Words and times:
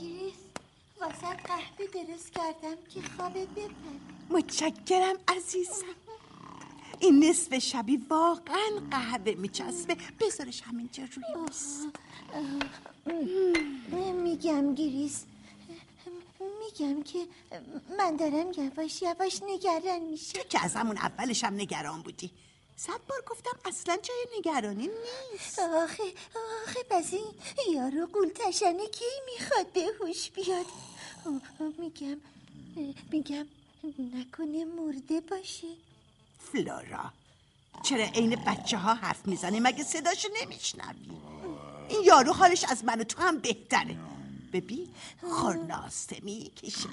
گریس 0.00 0.34
واسه 1.00 1.36
قهوه 1.36 1.86
درست 1.94 2.32
کردم 2.32 2.76
که 2.94 3.00
خوابت 3.16 3.48
بپره 3.48 3.70
متشکرم 4.30 5.16
عزیزم. 5.28 5.84
این 7.00 7.24
نصف 7.24 7.58
شبی 7.58 7.96
واقعا 7.96 8.70
قهوه 8.90 9.34
میچسبه. 9.34 9.96
بذارش 10.20 10.62
همینجا 10.62 11.02
روی 11.02 11.24
میز. 11.50 11.86
میگم 14.22 14.74
گریس. 14.74 15.24
میگم 16.40 17.02
که 17.02 17.18
من 17.98 18.16
دارم 18.16 18.52
یواش 18.56 19.02
یواش 19.02 19.42
نگران 19.42 20.02
میشه 20.10 20.32
تو 20.32 20.48
که 20.48 20.64
از 20.64 20.76
همون 20.76 20.96
اولش 20.96 21.44
هم 21.44 21.54
نگران 21.54 22.02
بودی. 22.02 22.30
صد 22.76 23.00
بار 23.08 23.22
گفتم 23.26 23.58
اصلا 23.64 23.96
جای 23.96 24.26
نگرانی 24.38 24.88
نیست. 25.32 25.58
آخه 25.58 26.02
آخه 26.64 26.82
پس 26.90 27.12
این 27.12 27.24
یارو 27.74 28.06
قول 28.06 28.28
تشنه 28.34 28.86
کی 28.86 29.04
می‌خواد 29.26 29.72
به 29.72 29.86
هوش 30.00 30.30
بیاد؟ 30.30 30.66
میگم 31.78 32.18
میگم 33.12 33.46
نکنه 34.14 34.64
مرده 34.64 35.20
باشه. 35.20 35.68
فلورا 36.52 37.12
چرا 37.82 38.04
عین 38.04 38.36
بچه 38.46 38.76
ها 38.78 38.94
حرف 38.94 39.26
می‌زنی 39.26 39.60
مگه 39.60 39.84
صداشو 39.84 40.28
نمیشنوی؟ 40.42 41.10
این 41.88 42.04
یارو 42.04 42.32
حالش 42.32 42.64
از 42.64 42.84
من 42.84 43.00
و 43.00 43.04
تو 43.04 43.22
هم 43.22 43.38
بهتره. 43.38 43.96
ببین 44.60 44.88
خورناسته 45.22 46.16
می‌کشه. 46.22 46.88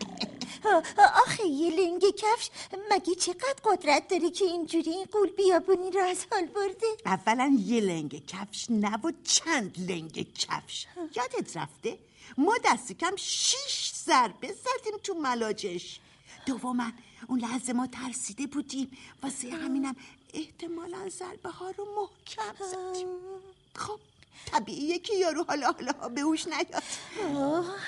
آخه 1.25 1.45
یه 1.45 1.69
لنگ 1.69 2.01
کفش 2.17 2.49
مگه 2.91 3.15
چقدر 3.15 3.55
قدرت 3.65 4.07
داره 4.07 4.29
که 4.29 4.45
اینجوری 4.45 4.91
این 4.91 5.05
قول 5.05 5.29
بیابونی 5.29 5.91
رو 5.91 6.01
از 6.01 6.25
حال 6.31 6.45
برده؟ 6.45 6.87
اولا 7.05 7.57
یه 7.65 7.81
لنگ 7.81 8.25
کفش 8.25 8.65
نه 8.69 8.97
و 8.97 9.11
چند 9.23 9.91
لنگ 9.91 10.33
کفش. 10.33 10.87
یادت 11.17 11.57
رفته؟ 11.57 11.97
ما 12.37 12.57
دست 12.65 12.91
کم 12.91 13.15
شیش 13.15 13.91
ضربه 14.05 14.47
زدیم 14.47 14.97
تو 15.03 15.13
ملاجش. 15.13 15.99
دوما 16.45 16.91
اون 17.27 17.39
لحظه 17.39 17.73
ما 17.73 17.87
ترسیده 17.87 18.47
بودیم. 18.47 18.97
واسه 19.23 19.49
همینم 19.49 19.95
احتمالا 20.33 21.09
ضربه 21.09 21.49
ها 21.49 21.69
رو 21.69 21.87
محکم 21.95 22.65
زدیم. 22.71 23.07
خب 23.83 23.99
طبیعیه 24.45 24.99
که 24.99 25.15
یارو 25.15 25.45
حالا 25.47 25.71
حالا 25.71 26.09
به 26.09 26.21
هوش 26.21 26.47
نیاد. 26.47 26.83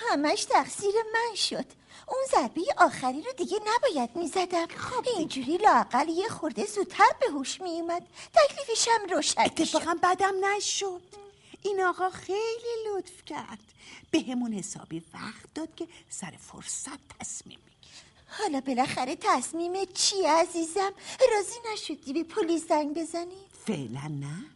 همش 0.09 0.45
تقصیر 0.45 0.93
من 1.13 1.35
شد. 1.35 1.65
اون 2.07 2.23
ضربه 2.31 2.61
آخری 2.77 3.21
رو 3.21 3.31
دیگه 3.37 3.59
نباید 3.65 4.15
می‌زدم. 4.15 4.67
خب 4.67 5.05
اینجوری 5.17 5.57
لاقل 5.57 6.09
یه 6.09 6.27
خورده 6.27 6.65
زودتر 6.65 7.09
به 7.19 7.27
هوش 7.27 7.61
میومد 7.61 8.07
تکلیفش 8.33 8.87
هم 8.87 9.09
روشن 9.15 9.41
اتفاقا 9.41 9.95
بدم 10.03 10.33
نشد. 10.45 11.01
این 11.61 11.81
آقا 11.81 12.09
خیلی 12.09 12.75
لطف 12.87 13.25
کرد. 13.25 13.59
به 14.11 14.19
همون 14.19 14.53
حسابی 14.53 15.03
وقت 15.13 15.53
داد 15.55 15.75
که 15.75 15.87
سر 16.09 16.33
فرصت 16.51 16.99
تصمیم 17.19 17.59
حالا 18.27 18.61
بالاخره 18.61 19.15
تصمیم 19.21 19.85
چی 19.93 20.15
عزیزم؟ 20.21 20.91
راضی 21.33 21.59
نشدی 21.73 22.13
به 22.13 22.23
پلیس 22.23 22.67
زنگ 22.67 22.97
بزنی؟ 22.97 23.45
فعلا 23.67 24.07
نه. 24.07 24.54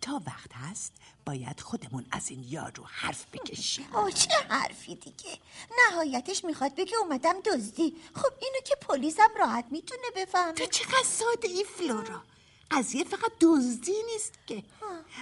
تا 0.00 0.22
وقت 0.26 0.52
هست 0.52 0.92
باید 1.26 1.60
خودمون 1.60 2.06
از 2.10 2.30
این 2.30 2.44
یارو 2.48 2.84
حرف 2.86 3.26
بکشیم. 3.32 3.86
آه 3.92 4.10
چه 4.10 4.30
حرفی 4.48 4.94
دیگه. 4.94 5.38
نهایتش 5.78 6.44
می‌خواد 6.44 6.74
بگه 6.74 6.96
اومدم 6.96 7.40
دزدی. 7.40 7.96
خب 8.14 8.32
اینو 8.42 8.60
که 8.64 8.76
پلیسم 8.80 9.28
راحت 9.38 9.64
می‌تونه 9.70 10.02
بفهمه. 10.16 10.52
تو 10.52 10.66
چقدر 10.66 11.04
ساده 11.04 11.48
ای 11.48 11.64
فلورا. 11.64 12.22
قضیه 12.70 13.04
فقط 13.04 13.32
دزدی 13.40 14.02
نیست 14.12 14.32
که. 14.46 14.62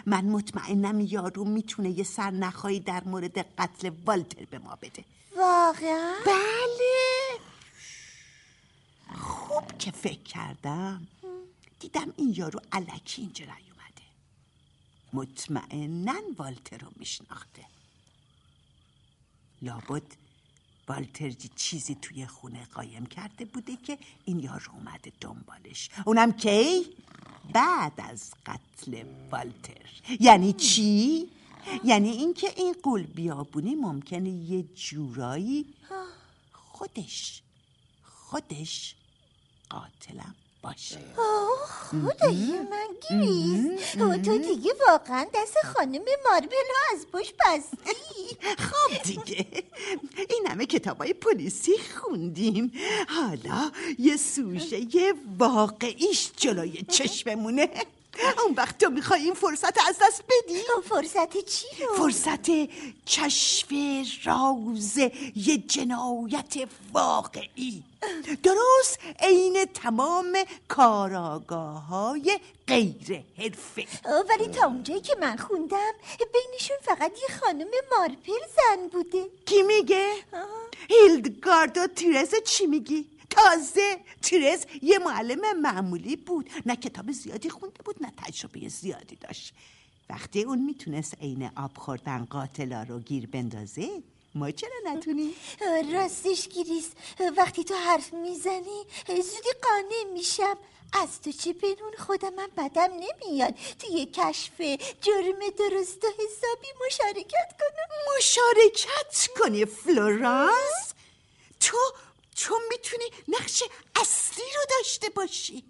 من 0.06 0.24
مطمئنم 0.24 1.00
یارو 1.00 1.44
می‌تونه 1.44 1.90
یه 1.90 2.04
سر 2.04 2.30
نخایی 2.30 2.80
در 2.80 3.04
مورد 3.04 3.38
قتل 3.38 3.90
والتر 4.06 4.44
به 4.44 4.58
ما 4.58 4.78
بده. 4.82 5.04
واقعا؟ 5.36 6.14
بله. 6.26 7.38
خوب 9.20 9.78
که 9.78 9.90
فکر 9.90 10.22
کردم. 10.22 11.06
دیدم 11.80 12.12
این 12.16 12.34
یارو 12.36 12.60
علکی 12.72 13.22
اینجا 13.22 13.44
نیومده 13.44 13.71
مطمئنا 15.12 16.14
والتر 16.38 16.78
رو 16.78 16.88
میشناخته. 16.96 17.64
لابد 19.62 20.02
والتر 20.88 21.30
چیزی 21.56 21.94
توی 21.94 22.26
خونه 22.26 22.64
قایم 22.64 23.06
کرده 23.06 23.44
بوده 23.44 23.76
که 23.76 23.98
این 24.24 24.40
یارو 24.40 24.72
اومده 24.72 25.12
دنبالش. 25.20 25.90
اونم 26.06 26.32
کی؟ 26.32 26.84
بعد 27.52 27.92
از 27.98 28.30
قتل 28.46 29.04
والتر. 29.30 29.90
یعنی 30.20 30.52
چی؟ 30.52 31.28
یعنی 31.84 32.10
اینکه 32.10 32.52
این 32.56 32.74
قول 32.82 33.02
بیابونی 33.02 33.74
ممکنه 33.74 34.30
یه 34.30 34.62
جورایی 34.62 35.74
خودش 36.52 37.42
خودش 38.02 38.94
قاتلم. 39.70 40.34
باشه. 40.62 40.98
خدای 41.90 42.60
من 42.70 42.88
گریز 43.10 43.96
و 44.00 44.16
تو 44.16 44.38
دیگه 44.38 44.70
واقعا 44.88 45.26
دست 45.34 45.56
خانم 45.74 46.02
ماربلو 46.30 46.76
از 46.94 47.06
پشت 47.12 47.34
بستی. 47.40 48.36
خب 48.68 49.02
دیگه. 49.02 49.46
این 50.30 50.46
همه 50.46 50.66
کتابای 50.66 51.12
پلیسی 51.12 51.72
خوندیم. 51.94 52.72
حالا 53.08 53.70
یه 53.98 54.16
سوژه 54.16 54.96
یه 54.96 55.14
واقعیش 55.38 56.30
جلوی 56.36 56.82
چشممونه. 56.88 57.68
اون 58.44 58.54
وقت 58.56 58.78
تو 58.78 58.90
می‌خوای 58.90 59.20
این 59.22 59.34
فرصت 59.34 59.88
از 59.88 59.96
دست 60.02 60.22
بدی؟ 60.28 60.62
فرصت 60.88 61.44
چی 61.44 61.66
رو؟ 61.80 61.94
فرصت 61.94 62.50
کشف 63.06 63.72
راز 64.24 64.98
یه 65.36 65.58
جنایت 65.58 66.68
واقعی 66.92 67.82
درست 68.42 68.98
عین 69.20 69.64
تمام 69.64 70.38
کاراگاه 70.68 71.86
های 71.86 72.40
غیر 72.66 73.24
حرفه 73.38 73.86
ولی 74.30 74.48
تا 74.48 74.66
اونجایی 74.66 75.00
که 75.00 75.16
من 75.20 75.36
خوندم 75.36 75.92
بینشون 76.18 76.76
فقط 76.82 77.12
یه 77.12 77.36
خانم 77.36 77.66
مارپل 77.98 78.46
زن 78.56 78.88
بوده 78.92 79.24
کی 79.46 79.62
میگه؟ 79.62 80.12
هیلدگارد 80.88 81.78
و 81.78 81.86
تیرز 81.86 82.34
چی 82.44 82.66
میگی؟ 82.66 83.06
تازه 83.34 84.00
تیرز 84.22 84.64
یه 84.82 84.98
معلم 84.98 85.60
معمولی 85.60 86.16
بود. 86.16 86.50
نه 86.66 86.76
کتاب 86.76 87.12
زیادی 87.12 87.50
خونده 87.50 87.82
بود 87.84 87.96
نه 88.00 88.12
تجربه 88.16 88.68
زیادی 88.68 89.16
داشت. 89.16 89.54
وقتی 90.10 90.42
اون 90.42 90.58
می‌تونست 90.58 91.14
عین 91.20 91.50
آب 91.56 91.76
خوردن 91.76 92.24
قاتلا 92.24 92.82
رو 92.82 92.98
گیر 92.98 93.26
بندازه 93.26 94.02
ما 94.34 94.50
چرا 94.50 94.78
نتونیم؟ 94.84 95.34
راستش 95.92 96.48
گریس 96.48 96.90
وقتی 97.36 97.64
تو 97.64 97.74
حرف 97.74 98.12
می‌زنی 98.12 98.80
زودی 99.06 99.52
قانع 99.62 100.12
میشم. 100.12 100.56
از 101.02 101.20
تو 101.20 101.32
چی 101.32 101.52
بنون 101.52 101.92
خودم 101.98 102.36
بدم 102.56 102.90
نمیاد. 102.92 103.54
توی 103.78 104.06
کشف 104.06 104.60
جرم 105.00 105.40
درست 105.58 106.04
و 106.04 106.08
حسابی 106.08 106.68
مشارکت 106.86 107.50
کنم. 107.60 108.16
مشارکت 108.16 109.28
کنی 109.38 109.64
فلورانس؟ 109.64 110.94
تو 111.60 111.78
تو 112.36 112.60
می‌تونی 112.70 113.04
نقش 113.28 113.62
اصلی 113.96 114.44
رو 114.56 114.76
داشته 114.78 115.08
باشی. 115.08 115.64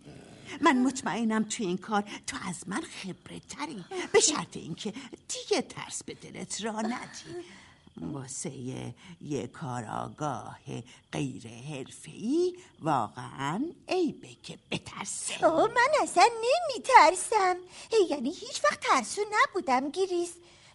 من 0.60 0.78
مطمئنم 0.82 1.44
تو 1.44 1.62
این 1.62 1.78
کار 1.78 2.04
تو 2.26 2.36
از 2.48 2.68
من 2.68 2.80
خبره 2.80 3.40
تری 3.40 3.84
به 4.12 4.20
شرط 4.20 4.56
اینکه 4.56 4.92
دیگه 5.28 5.62
ترس 5.62 6.04
به 6.04 6.14
دلت 6.14 6.64
را 6.64 6.80
ندی. 6.80 7.36
واسه 7.96 8.52
یه 9.20 9.46
کاراگاه 9.46 10.60
غیر 11.12 11.48
حرفه‌ای 11.48 12.56
واقعا 12.80 13.64
عیبه 13.88 14.28
که 14.42 14.58
بترسه. 14.70 15.44
اوه 15.44 15.68
من 15.74 15.88
اصلا 16.02 16.28
نمیترسم. 16.44 17.56
یعنی 18.10 18.30
هیچ 18.30 18.64
وقت 18.64 18.80
ترسو 18.80 19.20
نبودم 19.32 19.90
گریس. 19.90 20.32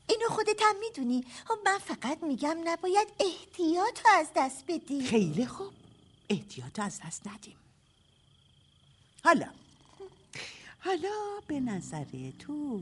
اینو 0.10 0.30
خودت 0.30 0.62
هم 0.62 0.76
می‌دونی 0.80 1.26
من 1.66 1.78
فقط 1.78 2.24
میگم 2.24 2.58
نباید 2.64 3.08
احتیاط 3.20 4.00
از 4.18 4.28
دست 4.36 4.64
بدی. 4.68 5.02
خیلی 5.02 5.46
خوب. 5.46 5.74
احتیاط 6.30 6.80
از 6.80 7.00
دست 7.06 7.28
ندیم. 7.28 7.58
حالا. 9.24 9.50
حالا 10.80 11.40
به 11.48 11.60
نظر 11.60 12.06
تو 12.40 12.82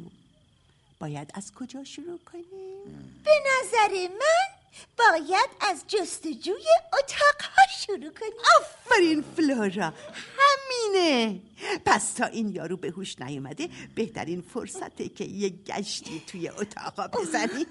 باید 1.00 1.32
از 1.34 1.54
کجا 1.54 1.84
شروع 1.84 2.20
کنیم؟ 2.20 3.22
به 3.24 3.32
نظر 3.46 4.08
من 4.08 4.65
باید 4.98 5.50
از 5.62 5.84
جستجوی 5.88 6.66
اتاقها 6.94 7.64
شروع 7.80 8.14
کنیم. 8.20 8.34
آفرین 8.60 9.24
فلورا. 9.38 9.94
همینه. 10.38 11.42
پس 11.86 12.14
تا 12.14 12.26
این 12.26 12.50
یارو 12.50 12.78
به 12.78 12.90
هوش 12.90 13.20
نیومده 13.20 13.70
بهترین 13.96 14.42
فرصته 14.42 15.10
که 15.10 15.24
یه 15.24 15.50
گشتی 15.50 16.24
توی 16.28 16.50
اتاقا 16.50 17.08
بزنیم. 17.08 17.68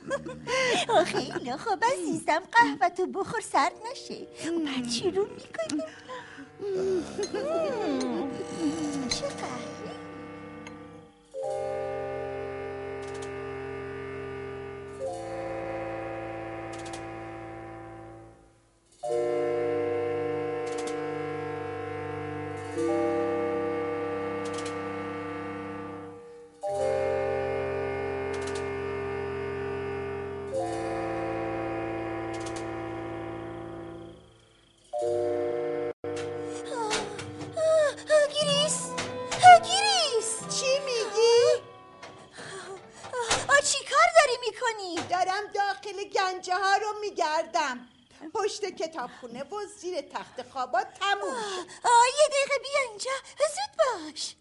خیلی 1.12 1.52
خوب 1.56 1.84
عزیزم 1.92 2.42
قهوه 2.52 2.88
تو 2.96 3.06
بخور 3.06 3.40
سرد 3.40 3.72
نشه. 3.92 4.26
بعد 4.66 4.90
شروع 4.90 5.28
می‌کنیم. 5.28 5.84
چه 9.08 9.24
گنجه 46.34 46.54
ها 46.54 46.76
رو 46.76 47.00
میگردم. 47.00 47.88
پشت 48.34 48.64
کتابخونه 48.64 49.44
و 49.44 49.66
زیر 49.80 50.00
تخت 50.00 50.42
خوابا 50.52 50.84
تموم 50.84 51.34
شد. 51.34 51.68
آه 51.84 52.06
یه 52.20 52.28
دقیقه 52.28 52.58
بیا 52.62 52.90
اینجا. 52.90 53.10
زود 53.38 53.76
باش. 53.78 54.34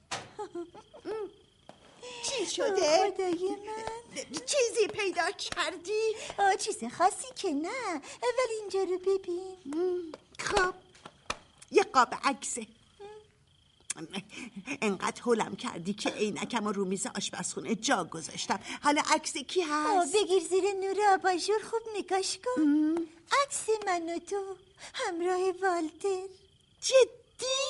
چی 2.24 2.46
شده؟ 2.46 3.12
خدای 3.12 3.50
من. 3.50 4.24
چیزی 4.46 4.88
پیدا 4.88 5.32
کردی؟ 5.32 6.16
آه 6.38 6.56
چیز 6.56 6.84
خاصی 6.98 7.28
که 7.36 7.50
نه. 7.50 8.02
ولی 8.22 8.56
اینجا 8.62 8.80
رو 8.80 8.98
ببین. 8.98 10.16
خب 10.40 10.74
یه 11.72 11.84
قاب 11.84 12.14
عکسه. 12.24 12.68
انقدر 14.82 15.22
حولم 15.22 15.56
کردی 15.56 15.94
که 15.94 16.10
عینکم 16.10 16.68
رو 16.68 16.86
میز 16.86 17.08
آشپزخونه 17.16 17.76
جا 17.76 18.04
گذاشتم. 18.04 18.60
حالا 18.84 19.02
عکس 19.12 19.38
کی 19.38 19.62
هست؟ 19.62 20.16
بگیر 20.16 20.44
زیر 20.50 20.64
نور 20.64 20.96
آباژور 21.14 21.60
خوب 21.72 21.82
نگاش 21.98 22.38
کن. 22.46 22.62
عکس 23.44 23.66
من 23.88 24.16
و 24.16 24.20
تو 24.20 24.56
همراه 24.94 25.52
والتر. 25.62 26.28
جدی؟ 26.82 27.64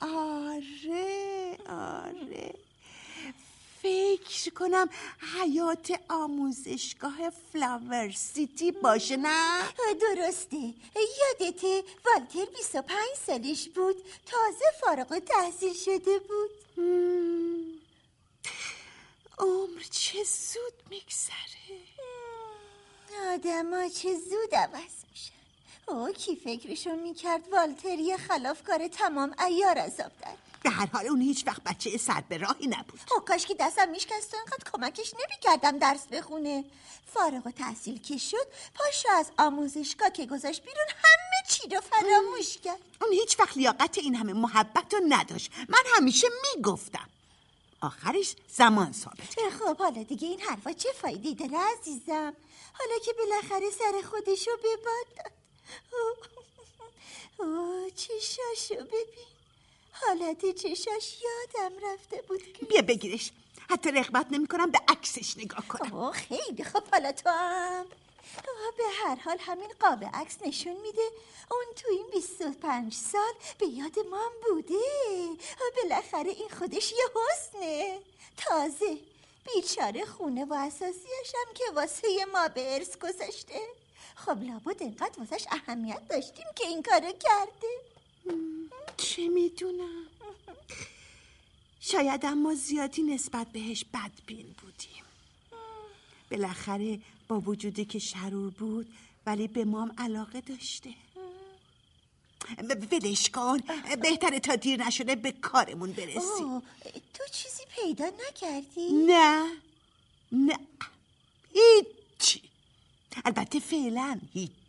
آره 0.00 1.56
آره. 1.68 2.54
فکر 3.82 4.50
کنم 4.50 4.88
حیات 5.34 6.00
آموزشگاه 6.08 7.30
فلاور 7.52 8.10
سیتی 8.10 8.72
باشه 8.72 9.16
نه؟ 9.16 9.62
درسته. 10.00 10.74
یادته 11.20 11.84
والتر 12.06 12.44
25 12.56 12.98
سالش 13.26 13.68
بود. 13.68 13.96
تازه 14.26 14.64
فارغ 14.80 15.12
التحصیل 15.12 15.74
شده 15.74 16.18
بود. 16.18 16.50
مم، 16.76 17.64
عمر 19.38 19.82
چه 19.90 20.24
زود 20.24 20.72
میگذره. 20.90 21.78
آدم 23.32 23.88
چه 23.88 24.14
زود 24.14 24.54
عوض 24.54 24.94
میشن. 25.10 25.32
او 25.88 26.12
کی 26.12 26.36
فکرشو 26.36 26.90
می‌کرد 26.96 27.48
والتر 27.52 27.98
یه 27.98 28.16
خلافکار 28.16 28.88
تمام 28.88 29.34
ایار 29.46 29.78
عذاب 29.78 30.12
در 30.20 30.51
به 30.64 30.70
هر 30.70 30.86
حال 30.86 31.06
اون 31.06 31.20
هیچ 31.20 31.46
وقت 31.46 31.62
بچه 31.64 31.98
سر 31.98 32.24
به 32.28 32.38
راهی 32.38 32.66
نبود. 32.66 33.00
او 33.12 33.20
کاش 33.20 33.46
که 33.46 33.54
دستم 33.54 33.88
میشکست 33.88 34.34
و 34.34 34.36
اینقدر 34.36 34.70
کمکش 34.72 35.14
نمی‌کردم 35.14 35.78
درس 35.78 36.06
بخونه. 36.06 36.64
فارغ 37.14 37.46
و 37.46 37.50
تحصیل 37.50 38.02
که 38.02 38.18
شد 38.18 38.46
پاشو 38.74 39.08
از 39.10 39.30
آموزشگاه 39.38 40.10
که 40.10 40.26
گذاشت 40.26 40.62
بیرون 40.62 40.86
همه 40.88 41.48
چی 41.48 41.68
رو 41.68 41.80
فراموش 41.80 42.58
کرد. 42.58 42.78
اون 43.02 43.12
هیچ 43.12 43.40
وقت 43.40 43.56
لیاقت 43.56 43.98
این 43.98 44.14
همه 44.14 44.32
محبت 44.32 44.94
رو 44.94 45.00
نداشت. 45.08 45.52
من 45.68 45.82
همیشه 45.96 46.26
می‌گفتم. 46.54 47.08
آخرش 47.80 48.36
زمان 48.48 48.92
ثابت 48.92 49.50
خب 49.60 49.78
حالا 49.78 50.02
دیگه 50.02 50.28
این 50.28 50.40
حرفا 50.40 50.72
چه 50.72 50.92
فایده 50.92 51.32
داره 51.32 51.64
عزیزم؟ 51.64 52.36
حالا 52.72 52.98
که 53.04 53.12
بالاخره 53.12 53.70
سر 53.70 54.02
خودشو 54.10 54.50
به 54.62 54.76
باد 54.76 55.16
داد. 55.16 55.32
اوه، 55.92 57.48
اوه 57.48 57.90
چشاشو 57.90 58.84
ببین. 58.84 59.31
حالت 59.92 60.54
چشاش 60.54 61.16
یادم 61.22 61.72
رفته 61.92 62.22
بود 62.28 62.52
که 62.52 62.66
بیا 62.66 62.82
بگیرش. 62.82 63.30
حتی 63.70 63.90
رغبت 63.90 64.26
نمی 64.30 64.46
کنم 64.46 64.70
به 64.70 64.78
عکسش 64.88 65.36
نگاه 65.38 65.68
کنم. 65.68 65.94
اوه 65.94 66.12
خیلی 66.12 66.64
خب 66.64 66.82
حالا 66.92 67.12
تو 67.12 67.30
هم. 67.30 67.86
آه، 68.38 68.72
به 68.78 68.84
هر 69.04 69.14
حال 69.16 69.38
همین 69.40 69.72
قاب 69.80 70.04
عکس 70.14 70.36
نشون 70.46 70.72
میده. 70.80 71.02
اون 71.50 71.64
تو 71.76 71.88
این 71.90 72.06
25 72.12 72.94
سال 72.94 73.32
به 73.58 73.66
یاد 73.66 73.98
مام 74.10 74.32
بوده. 74.48 74.74
آه، 75.60 75.82
بالاخره 75.82 76.30
این 76.30 76.48
خودش 76.58 76.92
یه 76.92 77.04
حسنه. 77.16 77.98
تازه. 78.36 78.98
بیچاره 79.54 80.04
خونه 80.04 80.44
و 80.44 80.54
اساسیش 80.54 81.32
هم 81.34 81.54
که 81.54 81.64
واسه 81.74 82.08
ما 82.32 82.48
به 82.48 82.74
ارث 82.74 82.96
گذاشته. 82.98 83.60
خب 84.16 84.42
لابد 84.42 84.82
انقدر 84.82 85.18
واسش 85.20 85.46
اهمیت 85.50 86.08
داشتیم 86.08 86.46
که 86.56 86.66
این 86.66 86.82
کارو 86.82 87.12
کرده. 87.12 87.68
چه 88.96 89.28
می‌دونم؟ 89.28 90.06
شاید 91.80 92.26
اما 92.26 92.54
زیادی 92.54 93.02
نسبت 93.02 93.46
بهش 93.52 93.84
بدبین 93.84 94.54
بودیم. 94.62 95.04
بالاخره 96.30 97.00
با 97.28 97.40
وجودی 97.40 97.84
که 97.84 97.98
شرور 97.98 98.50
بود 98.50 98.94
ولی 99.26 99.48
به 99.48 99.64
مام 99.64 99.94
علاقه 99.98 100.40
داشته. 100.40 100.94
ولش 102.92 103.30
کن. 103.30 103.58
بهتره 104.02 104.40
تا 104.40 104.56
دیر 104.56 104.84
نشده 104.86 105.14
به 105.14 105.32
کارمون 105.32 105.92
برسیم 105.92 106.60
تو 107.14 107.24
چیزی 107.32 107.62
پیدا 107.76 108.04
نکردی؟ 108.28 108.92
نه. 108.92 109.52
نه. 110.32 110.58
هیچی. 111.54 112.42
البته 113.24 113.60
فعلا 113.60 114.20
هیچی 114.32 114.61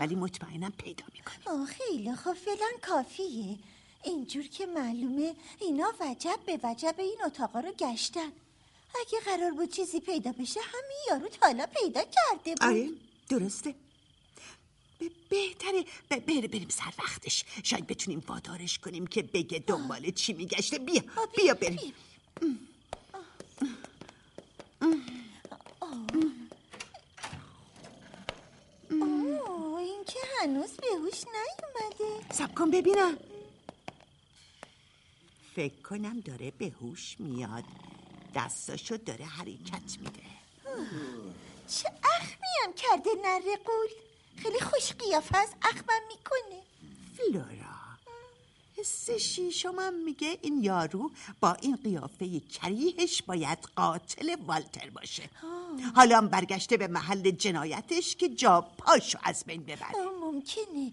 ولی 0.00 0.14
مطمئنم 0.14 0.72
پیدا 0.72 1.04
می‌کنی. 1.14 1.44
آه 1.46 1.66
خیلی. 1.66 2.14
خب 2.16 2.32
فعلا 2.32 2.66
کافیه. 2.82 3.58
اینجور 4.04 4.46
که 4.46 4.66
معلومه 4.66 5.34
اینا 5.60 5.92
وجب 6.00 6.38
به 6.46 6.60
وجب 6.62 6.94
این 6.98 7.16
اتاقا 7.26 7.60
رو 7.60 7.72
گشتن. 7.72 8.32
اگه 9.00 9.20
قرار 9.24 9.50
بود 9.50 9.70
چیزی 9.70 10.00
پیدا 10.00 10.32
بشه 10.32 10.60
همین 10.60 10.98
یارو 11.10 11.28
تا 11.28 11.46
حالا 11.46 11.66
پیدا 11.66 12.00
کرده 12.00 12.50
بود. 12.54 12.62
آره 12.62 12.88
درسته. 13.28 13.74
بهتره. 15.28 15.84
بره 16.10 16.48
بریم 16.48 16.68
سر 16.68 16.92
وقتش. 16.98 17.44
شاید 17.62 17.86
بتونیم 17.86 18.24
وادارش 18.28 18.78
کنیم 18.78 19.06
که 19.06 19.22
بگه 19.22 19.58
دنبال 19.58 20.10
چی 20.10 20.32
میگشته. 20.32 20.78
بیا 20.78 21.02
بیا 21.36 21.54
بریم 21.54 21.94
اوه 28.90 29.78
این 29.80 30.04
که 30.04 30.18
هنوز 30.40 30.70
به 30.70 30.86
هوش 30.86 31.24
نیومده 31.24 32.19
سب 32.32 32.54
کن 32.54 32.70
ببینم. 32.70 33.16
فکر 35.54 35.82
کنم 35.82 36.20
داره 36.20 36.50
به 36.50 36.72
هوش 36.80 37.16
میاد. 37.18 37.64
دستاشو 38.34 38.96
داره 38.96 39.24
حرکت 39.24 39.98
میده. 40.00 40.22
چه 41.68 41.88
اخمی 41.88 42.48
هم 42.64 42.72
کرده 42.72 43.10
نره 43.24 43.56
قول. 43.56 43.88
خیلی 44.36 44.60
خوش 44.60 44.92
قیافه 44.92 45.38
از 45.38 45.54
اخمم 45.62 46.02
می‌کنه. 46.08 46.62
فلورا. 47.16 47.69
حس 48.80 49.10
شیشمم 49.10 49.94
میگه 50.04 50.38
این 50.42 50.64
یارو 50.64 51.10
با 51.40 51.52
این 51.52 51.76
قیافه 51.76 52.40
کریهش 52.40 53.22
باید 53.22 53.58
قاتل 53.76 54.36
والتر 54.46 54.90
باشه. 54.90 55.30
حالا 55.94 56.16
هم 56.16 56.28
برگشته 56.28 56.76
به 56.76 56.86
محل 56.86 57.30
جنایتش 57.30 58.16
که 58.16 58.28
جا 58.28 58.60
پاشو 58.60 59.18
از 59.22 59.44
بین 59.46 59.62
ببره. 59.62 59.96
آه، 59.96 60.32
ممکنه. 60.32 60.92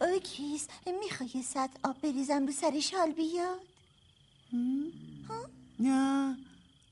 آه، 0.00 0.18
کیس 0.18 0.68
می‌خوای 1.00 1.42
ساعت 1.42 1.70
آب 1.82 2.00
بریزم 2.00 2.46
رو 2.46 2.52
سرش 2.52 2.94
حال 2.94 3.12
بیاد؟ 3.12 3.60
نه 5.80 6.36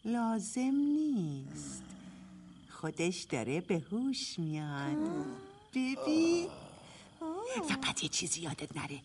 لازم 0.05 0.75
نیست. 0.75 1.83
خودش 2.71 3.23
داره 3.23 3.61
به 3.61 3.79
هوش 3.91 4.39
میاد. 4.39 5.27
ببین. 5.75 6.49
فقط 7.69 8.03
یه 8.03 8.09
چیزی 8.09 8.41
یادت 8.41 8.77
نره. 8.77 9.01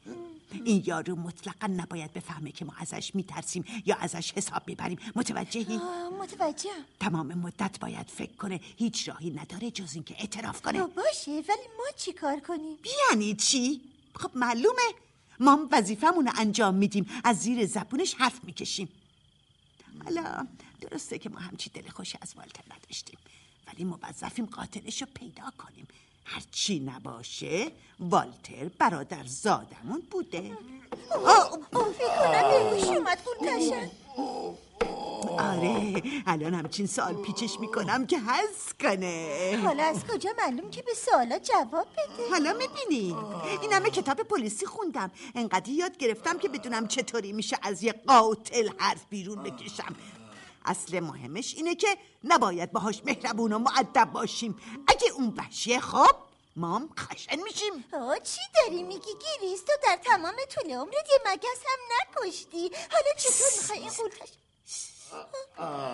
این 0.52 0.84
یارو 0.86 1.16
مطلقا 1.16 1.68
نباید 1.68 2.14
بفهمه 2.14 2.52
که 2.52 2.66
ما 2.66 2.74
ازش 2.78 3.16
میترسیم 3.16 3.66
یا 3.86 3.96
ازش 3.96 4.32
حساب 4.32 4.64
می‌بریم. 4.68 5.00
متوجهی؟ 5.16 5.76
آه، 5.76 6.10
متوجهم. 6.10 6.86
تمام 7.00 7.28
مدت 7.34 7.80
باید 7.80 8.08
فکر 8.10 8.34
کنه. 8.34 8.60
هیچ 8.78 9.10
راهی 9.10 9.30
نداره 9.30 9.72
جز 9.72 9.94
اینکه 9.94 10.16
اعتراف 10.20 10.62
کنه. 10.62 10.84
باشه 10.84 11.32
ولی 11.32 11.68
ما 11.78 11.86
چی 11.98 12.14
کار 12.14 12.40
کنیم؟ 12.40 12.78
یعنی 13.10 13.36
چی؟ 13.36 13.82
خب 14.16 14.32
معلومه. 14.36 14.94
ما 15.40 15.68
وظیفمون 15.72 16.26
رو 16.26 16.32
انجام 16.36 16.76
میدیم. 16.76 17.10
از 17.24 17.38
زیر 17.38 17.66
زبونش 17.66 18.16
حرف 18.16 18.44
می‌کشیم. 18.44 18.90
حالا 20.04 20.48
درسته 20.82 21.18
که 21.18 21.30
ما 21.30 21.40
همچی 21.40 21.70
دل 21.70 21.90
خوشی 21.90 22.18
از 22.22 22.34
والتر 22.36 22.64
نداشتیم 22.76 23.20
ولی 23.68 23.84
موظفیم 23.84 24.46
قاتلش 24.46 25.02
رو 25.02 25.08
پیدا 25.14 25.44
کنیم. 25.58 25.88
هرچی 26.26 26.80
نباشه 26.80 27.72
والتر 28.00 28.70
برادر 28.80 29.24
زادمون 29.26 30.04
بوده. 30.12 30.52
فکر 31.98 32.98
اومد 32.98 33.20
آره 35.40 36.04
الان 36.28 36.54
همچین 36.54 36.88
سوال 36.88 37.14
پیچش 37.14 37.60
می‌کنم 37.60 38.06
که 38.08 38.20
حس 38.20 38.74
کنه. 38.80 39.60
حالا 39.64 39.84
از 39.84 40.06
کجا 40.06 40.30
معلوم 40.38 40.70
که 40.70 40.82
به 40.82 40.94
سوالا 40.94 41.40
جواب 41.40 41.88
بده؟ 41.94 42.30
حالا 42.32 42.54
می‌بینی. 42.54 43.16
این 43.62 43.74
همه 43.74 43.90
کتاب 43.90 44.22
پلیسی 44.22 44.66
خوندم. 44.66 45.12
انقدر 45.36 45.70
یاد 45.70 45.98
گرفتم 45.98 46.38
که 46.38 46.50
بدونم 46.50 46.88
چطوری 46.88 47.34
میشه 47.34 47.58
از 47.62 47.84
یه 47.84 47.92
قاتل 48.08 48.70
حرف 48.78 49.06
بیرون 49.10 49.44
بکشم. 49.44 49.96
اصل 50.66 51.00
مهمش 51.00 51.54
اینه 51.54 51.76
که 51.76 51.98
نباید 52.24 52.72
باهاش 52.72 53.02
مهربون 53.06 53.54
و 53.54 53.60
معدب 53.60 54.06
باشیم. 54.14 54.60
اگه 54.88 55.10
اون 55.16 55.34
وحشیه 55.38 55.80
خب 55.80 56.16
مام 56.56 56.90
خشن 57.00 57.40
میشیم. 57.44 57.86
آه 57.94 58.20
چی 58.20 58.42
داری 58.56 58.84
میگی 58.84 59.10
گیریس 59.40 59.64
تو 59.64 59.72
در 59.84 60.00
تمام 60.06 60.36
طول 60.56 60.72
عمرت 60.74 60.94
یه 61.10 61.20
مگس 61.34 61.64
هم 61.68 61.80
نکشتی. 62.26 62.72
حالا 62.92 63.14
چطور 63.18 63.48
می‌خوای 63.62 63.80
این 63.80 63.90
قولتش 63.90 64.30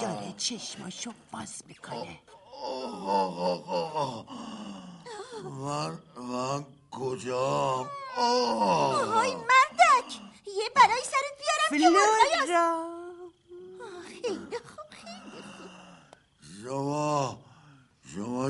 داره 0.02 0.34
چشماشو 0.38 1.12
باز 1.32 1.50
می‌کنه. 1.68 2.20
من 5.44 6.00
من 6.18 6.66
کجام؟ 6.92 7.90
آهای 8.18 9.36
مردک! 9.36 10.16
یه 10.48 10.70
بلایی 10.76 11.04
سرت 11.04 11.38
بیارم 11.40 11.84
که 11.84 11.90
مرغای 11.90 12.34
از- 12.34 12.46
فلورا 12.46 12.92
آه، 13.82 14.04
خیلی 14.08 14.58
خوب 14.58 14.90
خیلی 14.90 15.44
شما 16.64 17.40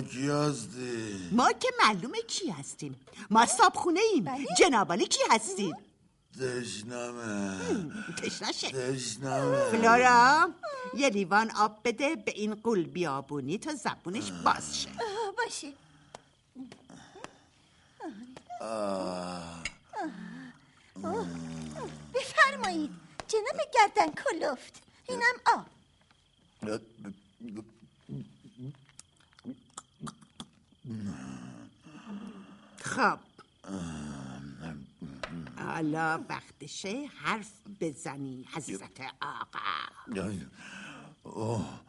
شما 0.01 0.10
کی 0.10 0.29
هستی 0.29 1.29
ما 1.31 1.51
که 1.51 1.67
معلومه 1.79 2.22
کی 2.27 2.50
هستیم. 2.50 2.96
ما 3.29 3.46
صابخونه 3.46 4.00
ایم 4.13 4.24
بله. 4.24 4.46
جنابالی 4.58 5.05
کی 5.08 5.20
هستیم 5.31 5.75
تشنمه. 6.39 7.60
تشنشه. 8.17 8.70
تشنمه. 8.72 9.70
فلورا 9.72 10.50
یه 10.98 11.10
لیوان 11.10 11.51
آب 11.51 11.79
بده 11.84 12.15
به 12.15 12.31
این 12.31 12.55
قول 12.55 12.84
بیابونی 12.84 13.58
تا 13.58 13.74
زبونش 13.75 14.31
باز 14.46 14.81
شه. 14.81 14.89
باشه. 15.38 15.74
بفرمایید. 22.13 22.91
جناب 23.27 23.60
گردن 23.74 24.12
کلفت 24.12 24.81
اینم 25.10 25.36
آب. 25.58 25.65
خب. 32.83 33.19
حالا 35.57 36.25
وقتشه 36.29 37.10
حرف 37.24 37.51
بزنی 37.81 38.48
حضرت 38.53 39.01
آقا. 39.21 39.60
اوه. 41.24 41.79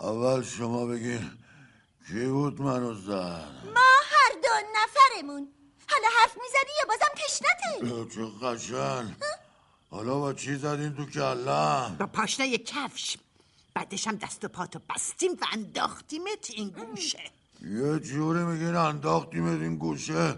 اول 0.00 0.42
شما 0.42 0.86
بگین 0.86 1.30
کی 2.08 2.26
بود 2.26 2.60
منو 2.60 2.94
زد 2.94 3.62
ما 3.74 3.90
هر 4.10 4.32
دو 4.42 4.66
نفرمون. 4.76 5.48
حالا 5.90 6.08
حرف 6.20 6.36
می‌زنی 6.42 6.72
یا 6.80 6.86
بازم 6.88 7.12
تشنته؟ 7.16 8.14
چه 8.14 8.46
قشن 8.46 9.16
حالا 9.90 10.18
با 10.18 10.32
چی 10.32 10.56
زدین 10.56 10.94
تو 10.94 11.06
کلم؟ 11.06 11.96
با 12.00 12.06
پاشنه 12.06 12.58
کفش. 12.58 13.16
بعدش 13.74 14.06
هم 14.06 14.16
دست 14.16 14.44
و 14.44 14.48
پاتو 14.48 14.80
بستیم 14.94 15.32
و 15.32 15.46
انداختیمت 15.52 16.50
این 16.50 16.68
گوشه. 16.68 17.30
یه 17.62 17.98
جوری 17.98 18.42
میگین 18.42 18.76
انداختیم 18.76 19.46
این 19.46 19.76
گوشه. 19.76 20.36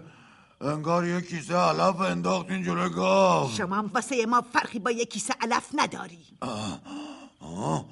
انگار 0.61 1.05
یه 1.05 1.21
کیسه 1.21 1.55
علف 1.55 2.01
انداختین 2.01 2.63
جلو 2.63 2.89
گاو. 2.89 3.51
شما 3.57 3.75
هم 3.75 3.91
واسه 3.93 4.25
ما 4.25 4.41
فرقی 4.53 4.79
با 4.79 4.91
یه 4.91 5.05
کیسه 5.05 5.33
علف 5.41 5.63
نداری. 5.73 6.25
آه، 7.41 7.85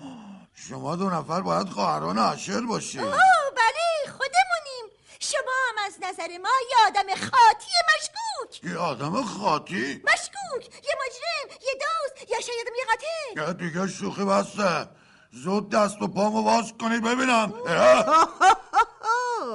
شما 0.54 0.96
دو 0.96 1.10
نفر 1.10 1.42
باید 1.42 1.70
خواهران 1.70 2.18
اشر 2.18 2.62
باشید 2.62 3.02
اوه 3.02 3.12
بله 3.56 4.12
خودمونیم. 4.12 4.86
شما 5.20 5.52
هم 5.70 5.86
از 5.86 5.94
نظر 6.02 6.28
ما 6.28 6.50
یه 6.72 6.78
آدم 6.88 7.10
خاطی 7.16 7.72
مشکوک. 7.96 8.72
یه 8.72 8.78
آدم 8.78 9.24
خاطی؟ 9.24 9.94
مشکوک. 9.96 10.74
یه 10.84 10.96
مجرم 11.02 11.58
یه 11.62 11.74
دوست 11.74 12.32
یا 12.32 12.40
شاید 12.40 12.68
یه 12.78 12.86
قاتل. 12.88 13.48
یه 13.48 13.70
دیگه 13.70 13.88
شوخی 13.88 14.26
بسته. 14.26 14.90
زود 15.32 15.70
دست 15.70 16.02
و 16.02 16.08
پامو 16.08 16.44
باز 16.44 16.74
کنید 16.80 17.04
ببینم. 17.04 17.54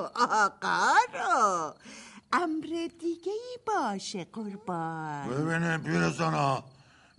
آقا 0.04 0.94
رو. 1.14 1.74
امر 2.32 2.88
دیگه 3.00 3.32
ای 3.32 3.58
باشه 3.66 4.26
قربان. 4.32 5.28
ببینیم 5.28 5.82
پیرزانا 5.82 6.64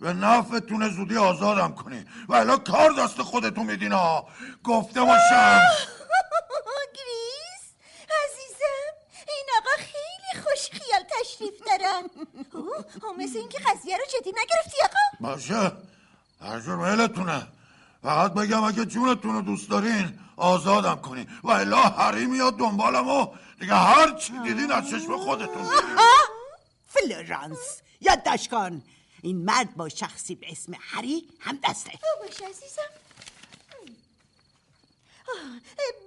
به 0.00 0.12
نفعتون 0.12 0.88
زودی 0.88 1.16
آزادم 1.16 1.74
کنی. 1.74 2.04
و 2.28 2.34
الا 2.34 2.56
کار 2.56 2.92
دست 2.92 3.22
خودتون 3.22 3.66
میدین 3.66 3.92
ها. 3.92 4.28
گفته 4.64 5.00
باشم. 5.00 5.60
گریس 6.94 7.64
عزیزم 8.24 8.92
این 9.28 9.46
آقا 9.58 9.70
خیلی 9.76 10.42
خوش 10.44 10.70
خیال 10.70 11.02
تشریف 11.20 11.54
دارن. 11.66 12.02
اوه، 12.52 13.18
مثل 13.18 13.38
اینکه 13.38 13.58
قضیه 13.58 13.96
رو 13.96 14.02
جدی 14.20 14.30
نگرفتی 14.30 14.76
آقا. 14.84 15.30
باشه. 15.32 15.72
هر 16.42 16.60
جور 16.60 16.76
میلتونه 16.76 17.46
فقط 18.02 18.34
بگم 18.34 18.64
اگه 18.64 18.84
جونتون 18.84 19.34
رو 19.34 19.42
دوست 19.42 19.70
دارین 19.70 20.18
آزادم 20.36 20.96
کنی 20.96 21.26
و 21.42 21.50
الا 21.50 21.82
هری 21.82 22.26
میاد 22.26 22.56
دنبالم 22.56 23.08
و 23.08 23.26
دیگه 23.60 23.74
هر 23.74 24.10
چی 24.14 24.32
دیدین 24.38 24.72
از 24.72 24.90
چشم 24.90 25.16
خودتون 25.16 25.62
دیدین 25.62 25.96
فلورانس 26.86 27.80
یادداشت 28.00 28.50
کن. 28.50 28.82
این 29.22 29.44
مرد 29.44 29.76
با 29.76 29.88
شخصی 29.88 30.34
به 30.34 30.46
اسم 30.50 30.72
هری 30.80 31.28
هم 31.40 31.58
دسته. 31.64 31.90
باشه 32.22 32.46
عزیزم. 32.48 32.82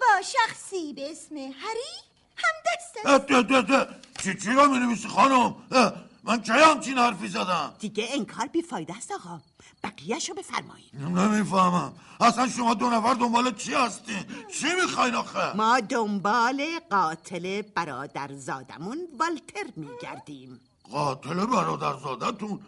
با 0.01 0.21
شخصی 0.21 0.93
به 0.93 1.12
اسم 1.12 1.36
هری 1.36 1.91
هم 2.36 2.53
دست 2.65 3.05
اه، 3.05 3.13
است 3.13 3.25
ده 3.25 3.41
ده 3.41 3.62
ده. 3.62 3.88
چی 4.24 4.36
چی 4.36 4.50
رو 4.51 4.67
می‌نویسی 4.67 5.07
خانم؟ 5.07 5.55
اه، 5.71 5.93
من 6.24 6.42
کی 6.42 6.51
همچین 6.51 6.98
حرفی 6.98 7.28
زدم؟ 7.28 7.74
دیگه 7.80 8.08
انکار 8.13 8.48
بیفایده 8.48 8.98
است 8.98 9.12
آقا. 9.12 9.40
بقیهشو 9.84 10.34
بفرمایید. 10.34 10.96
نمی‌فهمم. 10.96 11.94
اصلا 12.20 12.48
شما 12.48 12.74
دو 12.74 12.90
نفر 12.90 13.13
دنبال 13.13 13.51
چی 13.56 13.74
هستین؟ 13.74 14.25
چی 14.60 14.68
می‌خواین 14.82 15.16
آخه؟ 15.16 15.58
ما 15.58 15.80
دنبال 15.80 16.63
قاتل 16.90 17.62
برادرزادمون 17.62 18.98
والتر 19.20 19.66
میگردیم. 19.75 20.60
قاتل 20.92 21.46
برادرزادتون 21.46 22.60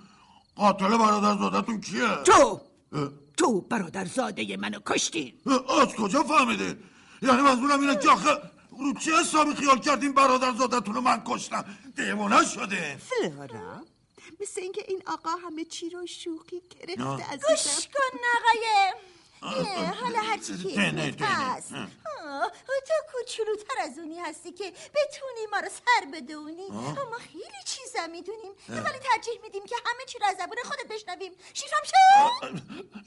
قاتل 0.56 0.98
برادرزادتون 0.98 1.82
کیه؟ 1.82 2.16
تو! 2.26 2.62
اه، 2.94 3.10
تو 3.38 3.62
برادرزاده 3.62 4.58
منو 4.58 4.80
کشتی. 4.86 5.34
از 5.82 5.96
کجا 5.96 6.24
فهمیدی؟ 6.24 6.76
یعنی 7.22 7.42
منظورم 7.42 7.80
اینه 7.80 7.96
که 7.96 8.10
آخه 8.10 8.30
رو 8.80 8.94
چه 8.94 9.20
حسابی 9.20 9.56
خیال 9.56 9.80
کردین 9.80 10.14
برادرزادتون 10.14 10.96
رو 10.96 11.02
من 11.02 11.24
کشتم؟ 11.26 11.66
دیوانه 11.96 12.46
شده. 12.46 12.98
فلورا 12.98 13.82
مثل 14.42 14.62
اینکه 14.62 14.86
این 14.88 15.04
آقا 15.08 15.30
همه 15.30 15.66
چی 15.66 15.90
رو 15.90 16.08
شوخی. 16.08 16.62
گرفته 16.70 17.04
گوش 17.04 17.68
عزیزم. 17.68 17.90
کن 17.94 18.18
آقای. 18.40 18.94
اه، 19.42 19.86
حالا 19.86 20.20
هرچی 20.20 20.58
که. 20.58 21.26
هست. 21.26 21.74
تو 22.88 22.94
کوچولوتر 23.12 23.74
از 23.82 23.98
اونی 24.00 24.20
هستی 24.20 24.52
که 24.52 24.64
بتونی 24.72 25.48
ما 25.52 25.60
رو 25.60 25.70
سر 25.70 26.08
بدونی. 26.14 26.70
ما 26.70 27.18
خیلی 27.32 27.64
چیزا 27.66 28.08
می‌دونیم. 28.08 28.52
ولی 28.70 29.00
ترجیح 29.00 29.42
میدیم 29.44 29.66
که 29.66 29.76
همه 29.86 30.06
چی 30.08 30.20
رو 30.20 30.26
از 30.26 30.36
زبون 30.38 30.58
خودت 30.66 30.88
بشنویم. 30.90 31.32
شیفم 31.54 31.84
شد؟ 31.86 32.62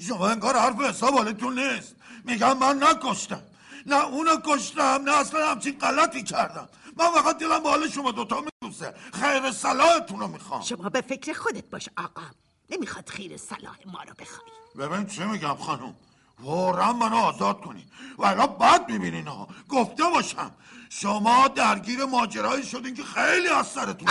شما 0.08 0.28
انگار 0.28 0.56
حرف 0.56 0.80
حساب 0.80 1.14
حالتون 1.14 1.58
نیست. 1.58 1.94
میگم 2.24 2.58
من 2.58 2.82
نکشتم. 2.82 3.42
نه 3.86 4.04
اونو 4.04 4.36
کشتم 4.44 5.02
نه 5.04 5.12
اصلا 5.12 5.50
همچین 5.50 5.78
غلطی 5.78 6.22
کردم. 6.22 6.68
من 6.96 7.10
فقط 7.10 7.38
دلم 7.38 7.58
با 7.58 7.70
حال 7.70 7.88
شما 7.88 8.12
دوتا 8.12 8.44
میدوسه 8.62 8.94
خیر 9.12 9.50
صلاحتون 9.50 10.20
رو 10.20 10.28
می‌خوام. 10.28 10.62
شما 10.62 10.88
به 10.88 11.00
فکر 11.00 11.32
خودت 11.32 11.70
باش 11.70 11.88
آقا. 11.96 12.22
نمی‌خواد 12.70 13.08
خیر 13.08 13.36
صلاح 13.36 13.76
ما 13.86 14.02
رو 14.02 14.14
بخوای. 14.18 14.88
ببین 14.88 15.06
چی 15.06 15.24
میگم 15.24 15.56
خانم. 15.56 15.94
فورا 16.42 16.92
منو 16.92 17.16
آزاد 17.16 17.60
کنین 17.60 17.84
و 18.18 18.24
الا 18.24 18.46
بد 18.46 18.90
می‌بینین 18.90 19.26
ها. 19.26 19.48
گفته 19.68 20.04
باشم. 20.04 20.50
شما 20.90 21.48
درگیر 21.48 22.04
ماجرایی 22.04 22.64
شدین 22.64 22.94
که 22.94 23.02
خیلی 23.04 23.48
از 23.48 23.66
سرتون 23.66 24.08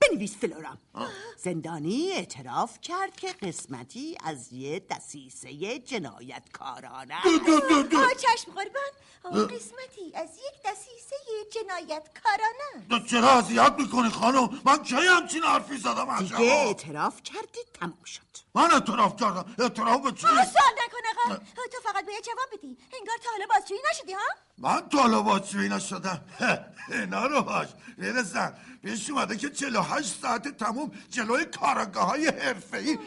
بنویس 0.00 0.36
فلورا. 0.36 0.78
زندانی 1.36 2.12
اعتراف 2.12 2.78
کرد 2.82 3.16
که 3.16 3.32
قسمتی 3.32 4.16
از 4.24 4.52
یه 4.52 4.86
دسیسه 4.90 5.78
جنایتکارانه 5.78 7.14
آه 7.94 8.14
چشم 8.14 8.52
قربان 8.52 9.46
قسمتی 9.46 10.12
از 10.14 10.28
یک 10.36 10.62
دسیسه 10.66 11.16
جنایتکارانه 11.52 12.86
تو 12.90 12.98
چرا 12.98 13.30
اذیت 13.30 13.74
می‌کنی 13.78 14.08
خانم؟ 14.08 14.60
من 14.64 14.82
کی 14.82 14.94
همچین 14.94 15.42
حرفی 15.42 15.76
زدم 15.76 16.18
دیگه 16.18 16.40
اعتراف 16.40 17.22
کردی 17.22 17.58
تموم 17.80 18.04
شد. 18.04 18.20
من 18.54 18.70
اعتراف 18.72 19.16
کردم. 19.16 19.54
اعتراف 19.58 20.00
به 20.02 20.12
چی؟ 20.12 20.20
سوال 20.20 20.36
نکن 20.36 21.30
آقا 21.30 21.36
تو 21.72 21.80
فقط 21.82 22.06
باید 22.06 22.24
جواب 22.24 22.48
بدی. 22.58 22.78
انگار 23.00 23.16
تا 23.24 23.30
حالا 23.30 23.46
بازجویی 23.54 23.80
نشدی 23.90 24.12
ها؟ 24.12 24.20
من 24.58 24.88
تا 24.88 24.98
حالا 24.98 25.22
بازجویی 25.22 25.68
نشدم. 25.68 26.20
اینا 26.92 27.26
رو 27.26 27.42
باش. 27.42 27.68
برسن 27.98 28.54
پیش 28.82 29.10
اومده 29.10 29.36
که 29.36 29.50
48 29.50 30.18
ساعت 30.22 30.48
تموم 30.48 30.79
جلوی 31.10 31.44
کاراگاه 31.44 32.08
های 32.08 32.26
حرفه 32.28 32.76
ای 32.76 32.98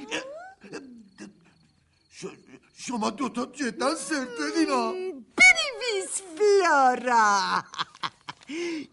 شما 2.77 3.09
دوتا 3.09 3.45
جدا 3.45 3.95
سرتقین 3.95 4.69
ها 4.69 4.91
بنویس 5.37 6.21
فلورا 6.37 7.63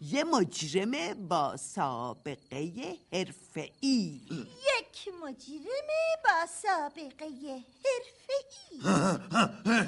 یه 0.00 0.24
مجرم 0.24 1.14
با 1.28 1.56
سابقه 1.56 2.96
حرفه‌ای 3.12 4.20
یک 4.30 5.14
مجرم 5.22 5.90
با 6.24 6.46
سابقه 6.62 7.26
حرفه‌ای 7.84 8.80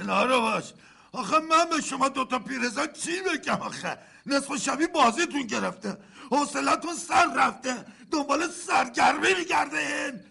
اینا 0.01 0.25
رو 0.25 0.41
باش 0.41 0.73
آخه 1.13 1.39
من 1.39 1.65
به 1.65 1.81
شما 1.81 2.09
دوتا 2.09 2.39
پیرزن 2.39 2.93
چی 2.93 3.21
بگم 3.23 3.63
آخه؟ 3.63 3.99
نصف 4.27 4.57
شبی 4.57 4.87
بازیتون 4.87 5.43
گرفته. 5.43 5.99
حوصلتون 6.31 6.95
سر 6.95 7.35
رفته. 7.35 7.87
دنبال 8.11 8.51
سرگرمی 8.51 9.35
میگرده 9.35 10.25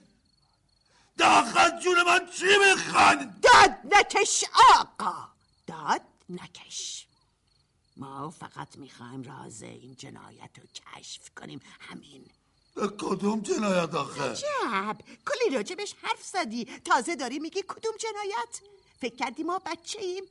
داخل 1.17 1.79
جون 1.79 2.03
من 2.03 2.29
چی 2.37 2.45
می‌خوان؟ 2.45 3.35
داد 3.41 3.95
نکش 3.95 4.43
آقا. 4.79 5.27
داد 5.67 6.01
نکش. 6.29 7.05
ما 7.97 8.29
فقط 8.29 8.75
می‌خوایم 8.75 9.23
راز 9.23 9.61
این 9.63 9.95
جنایت 9.95 10.49
رو 10.57 10.63
کشف 10.99 11.29
کنیم. 11.37 11.61
همین. 11.79 12.25
کدوم 12.99 13.39
جنایت 13.41 13.95
آخه؟ 13.95 14.35
جب 14.35 14.97
کلی 15.25 15.55
راجبش 15.55 15.95
حرف 16.01 16.23
زدی. 16.23 16.65
تازه 16.65 17.15
داری 17.15 17.39
میگی 17.39 17.63
کدوم 17.67 17.93
جنایت؟ 17.99 18.61
فکر 19.01 19.15
کردی 19.15 19.43
ما 19.43 19.59
بچه 19.65 19.99
ایم 19.99 20.23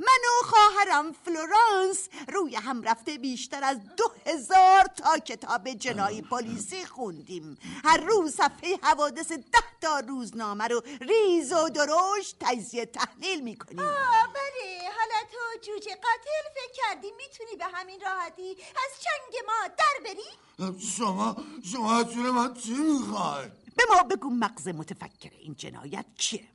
من 0.00 0.20
و 0.28 0.46
خواهرم 0.46 1.12
فلورانس 1.12 2.08
روی 2.28 2.56
هم 2.56 2.82
رفته 2.82 3.18
بیشتر 3.18 3.64
از 3.64 3.78
دو 3.96 4.12
هزار 4.26 4.84
تا 4.84 5.18
کتاب 5.18 5.70
جنایی 5.70 6.22
پلیسی 6.22 6.84
خوندیم. 6.84 7.58
هر 7.84 7.96
روز 7.96 8.34
صفحه 8.34 8.76
حوادث 8.82 9.32
ده 9.32 9.64
تا 9.80 10.00
روزنامه 10.00 10.68
رو 10.68 10.82
ریز 11.00 11.52
و 11.52 11.68
درشت 11.68 12.36
تجزیه 12.40 12.86
تحلیل 12.86 13.40
می‌کنیم. 13.40 13.78
آه 13.78 14.28
بله. 14.34 14.90
حالا 14.98 15.26
تو 15.32 15.60
جوجه 15.66 15.90
قاتل 15.90 16.54
فکر 16.54 16.72
کردی 16.74 17.10
می‌تونی 17.16 17.56
به 17.58 17.64
همین 17.64 18.00
راحتی 18.00 18.50
از 18.50 19.02
چنگ 19.02 19.46
ما 19.46 19.74
در 19.78 20.04
بری؟ 20.04 20.80
شما 20.80 21.36
شما 21.72 21.98
از 21.98 22.16
من 22.16 22.54
چی 22.54 22.72
می‌خوای؟ 22.72 23.48
به 23.76 23.82
ما 23.94 24.02
بگو 24.02 24.30
مغز 24.30 24.68
متفکر 24.68 25.30
این 25.40 25.54
جنایت 25.54 26.06
کیه؟ 26.18 26.48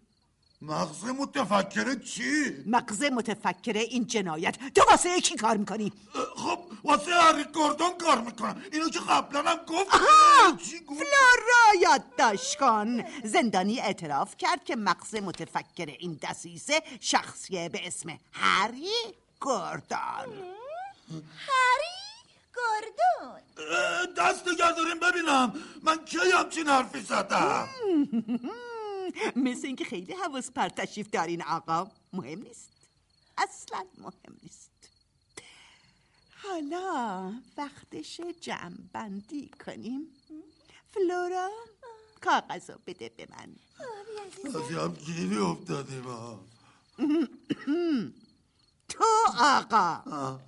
مغز 0.67 1.05
متفکر 1.05 1.95
چی؟ 1.95 2.63
مغز 2.65 3.03
متفکر 3.03 3.73
این 3.77 4.07
جنایت. 4.07 4.57
تو 4.75 4.81
واسه 4.89 5.21
کی 5.21 5.35
کار 5.35 5.57
می‌کنی؟ 5.57 5.91
خب 6.35 6.59
واسه 6.83 7.11
هری 7.11 7.43
گوردون 7.43 7.97
کار 7.97 8.21
می‌کنم. 8.21 8.61
اینو 8.73 8.89
که 8.89 8.99
قبلا 8.99 9.41
هم 9.41 9.57
گفت. 9.67 9.93
آها! 9.93 10.57
چی 10.57 10.79
گفت؟ 10.79 10.99
فلورا 11.03 11.81
یادداشت 11.81 12.57
کن. 12.57 13.03
زندانی 13.23 13.79
اعتراف 13.79 14.37
کرد 14.37 14.63
که 14.63 14.75
مغز 14.75 15.15
متفکر 15.15 15.85
این 15.99 16.19
دسیسه 16.23 16.81
شخصیه 16.99 17.69
به 17.69 17.87
اسم 17.87 18.19
هری 18.31 18.89
گوردون. 19.39 20.33
هری 21.47 21.95
گردون 22.55 24.13
دست 24.17 24.47
نگه 24.47 24.71
داریم 24.71 24.99
ببینم. 24.99 25.53
من 25.83 26.05
کی 26.05 26.17
همچین 26.33 26.67
حرفی 26.67 27.01
زدم؟ 27.01 27.67
مثل 29.35 29.67
اینکه 29.67 29.85
خیلی 29.85 30.13
حواس 30.13 30.51
پر 30.51 30.67
تشریف 30.67 31.09
دارین 31.09 31.43
آقا. 31.43 31.91
مهم 32.13 32.41
نیست. 32.41 32.69
اصلا 33.37 33.85
مهم 33.97 34.37
نیست. 34.43 34.71
حالا 36.43 37.33
وقتش 37.57 38.21
جمع 38.41 38.77
بندی 38.93 39.49
کنیم. 39.65 40.07
فلورا 40.93 41.49
کاغذ 42.21 42.69
رو 42.69 42.79
بده 42.87 43.09
به 43.09 43.27
من. 43.29 43.55
عجب 44.45 44.99
گیری 44.99 45.37
افتادیم. 45.37 46.03
تو 48.89 49.05
آقا. 49.39 50.39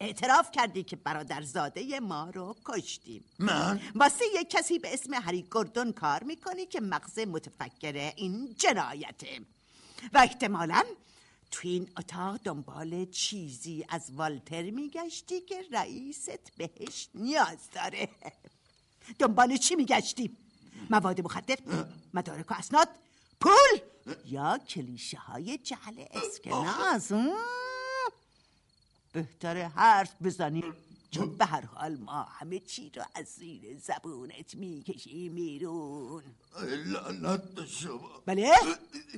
اعتراف 0.00 0.50
کردی 0.50 0.82
که 0.82 0.96
برادرزاده 0.96 2.00
ما 2.00 2.30
رو 2.30 2.56
کشتیم 2.64 3.24
من 3.38 3.80
واسه 3.94 4.24
یک 4.34 4.50
کسی 4.50 4.78
به 4.78 4.94
اسم 4.94 5.14
هری 5.14 5.46
گردون 5.50 5.92
کار 5.92 6.22
می‌کنی 6.22 6.66
که 6.66 6.80
مغز 6.80 7.18
متفکر 7.18 8.12
این 8.16 8.54
جنایته 8.58 9.40
و 10.12 10.18
احتمالا 10.18 10.82
تو 11.50 11.68
این 11.68 11.88
اتاق 11.98 12.36
دنبال 12.36 13.04
چیزی 13.04 13.84
از 13.88 14.10
والتر 14.12 14.62
میگشتی 14.62 15.40
که 15.40 15.64
رئیست 15.72 16.52
بهش 16.56 17.08
نیاز 17.14 17.58
داره 17.74 18.08
دنبال 19.18 19.56
چی 19.56 19.74
میگشتی؟ 19.74 20.36
مواد 20.90 21.20
مخدر؟ 21.20 21.56
مدارک 22.14 22.50
و 22.50 22.54
اسناد؟ 22.54 22.88
پول؟ 23.40 23.80
یا 24.26 24.58
کلیشه 24.58 25.18
های 25.18 25.58
جعل 25.58 26.04
اسکناس؟ 26.10 27.12
بهتر 29.16 29.56
حرف 29.62 30.14
بزنی. 30.22 30.64
چون 31.10 31.36
به 31.36 31.44
هر 31.44 31.66
حال 31.66 31.96
ما 31.96 32.22
همه 32.22 32.58
چی 32.60 32.90
رو 32.96 33.02
از 33.14 33.26
زیر 33.26 33.78
زبونت 33.78 34.54
می‌کشیم 34.54 35.34
بیرون. 35.34 36.22
لعنت 36.86 37.54
به 37.54 37.66
شما. 37.66 38.22
بله؟ 38.26 38.54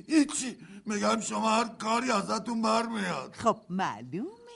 هیچی. 0.07 0.57
میگم 0.85 1.19
شما 1.21 1.49
هر 1.49 1.67
کاری 1.67 2.11
ازتون 2.11 2.61
برمیاد. 2.61 3.35
خب 3.35 3.57
معلومه. 3.69 4.48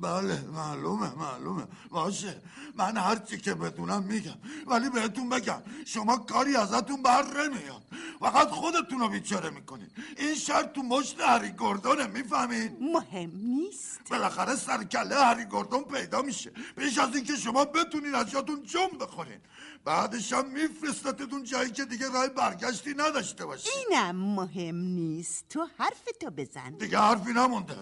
بله 0.00 0.40
معلومه 0.40 1.14
معلومه. 1.14 1.66
باشه. 1.90 2.42
من 2.76 2.96
هر 2.96 3.16
چی 3.16 3.38
که 3.38 3.54
بدونم 3.54 4.02
میگم. 4.02 4.36
ولی 4.66 4.90
بهتون 4.90 5.28
بگم 5.28 5.62
شما 5.86 6.16
کاری 6.16 6.56
ازتون 6.56 7.02
بر 7.02 7.22
نمیاد. 7.22 7.82
فقط 8.20 8.48
خودتون 8.48 9.00
رو 9.00 9.08
بیچاره 9.08 9.50
می‌کنید. 9.50 9.90
این 10.18 10.34
شهر 10.34 10.62
تو 10.62 10.82
مشت 10.82 11.20
هری 11.20 11.52
گردونه 11.58 12.06
می‌فهمید 12.06 12.76
مهم 12.80 13.30
نیست. 13.34 14.00
بالاخره 14.10 14.56
سرکله 14.56 15.14
هری 15.14 15.44
گردون 15.50 15.84
پیدا 15.84 16.22
میشه. 16.22 16.50
پیش 16.76 16.98
از 16.98 17.14
اینکه 17.14 17.36
شما 17.36 17.64
بتونین 17.64 18.14
از 18.14 18.30
جاتون 18.30 18.62
جم 18.62 18.98
بخورین. 19.00 19.40
بعدش 19.84 20.32
هم 20.32 20.46
میفرستتتون 20.50 21.44
جایی 21.44 21.70
که 21.70 21.84
دیگه 21.84 22.08
راه 22.08 22.28
برگشتی 22.28 22.94
نداشته 22.96 23.46
باشید 23.46 23.72
اینم 23.90 24.16
مهم 24.16 24.76
نیست. 24.76 25.44
تو 25.48 25.66
حرفتو 25.78 26.30
بزن. 26.36 26.70
دیگه 26.70 26.98
حرفی 26.98 27.32
نمونده. 27.32 27.76